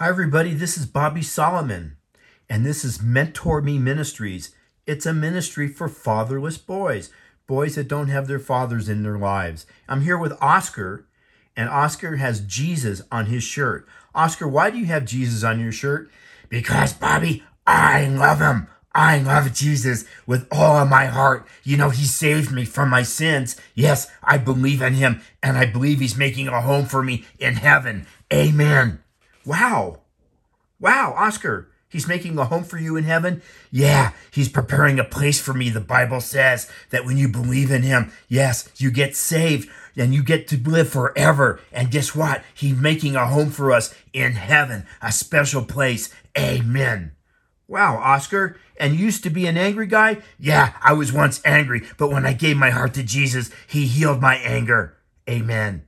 [0.00, 0.54] Hi, everybody.
[0.54, 1.96] This is Bobby Solomon,
[2.48, 4.54] and this is Mentor Me Ministries.
[4.86, 7.10] It's a ministry for fatherless boys,
[7.48, 9.66] boys that don't have their fathers in their lives.
[9.88, 11.08] I'm here with Oscar,
[11.56, 13.88] and Oscar has Jesus on his shirt.
[14.14, 16.08] Oscar, why do you have Jesus on your shirt?
[16.48, 18.68] Because, Bobby, I love him.
[18.94, 21.44] I love Jesus with all of my heart.
[21.64, 23.56] You know, he saved me from my sins.
[23.74, 27.54] Yes, I believe in him, and I believe he's making a home for me in
[27.54, 28.06] heaven.
[28.32, 29.00] Amen.
[29.48, 30.00] Wow.
[30.78, 33.40] Wow, Oscar, he's making a home for you in heaven?
[33.70, 35.70] Yeah, he's preparing a place for me.
[35.70, 40.22] The Bible says that when you believe in him, yes, you get saved and you
[40.22, 41.60] get to live forever.
[41.72, 42.44] And guess what?
[42.54, 46.14] He's making a home for us in heaven, a special place.
[46.36, 47.12] Amen.
[47.66, 50.18] Wow, Oscar, and you used to be an angry guy?
[50.38, 54.20] Yeah, I was once angry, but when I gave my heart to Jesus, he healed
[54.20, 54.98] my anger.
[55.26, 55.87] Amen.